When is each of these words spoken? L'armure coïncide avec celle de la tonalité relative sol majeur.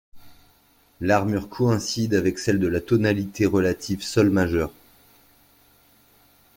L'armure 0.99 1.47
coïncide 1.47 2.15
avec 2.15 2.39
celle 2.39 2.57
de 2.57 2.65
la 2.65 2.81
tonalité 2.81 3.45
relative 3.45 4.01
sol 4.01 4.31
majeur. 4.31 4.71